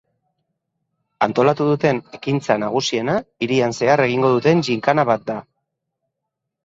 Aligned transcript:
Antolatu 1.25 1.67
duten 1.71 1.99
ekintza 2.19 2.57
nagusiena 2.65 3.17
hirian 3.47 3.77
zehar 3.81 4.03
egingo 4.07 4.33
duten 4.37 4.65
gynkana 4.71 5.07
bat 5.15 5.29
da. 5.33 5.37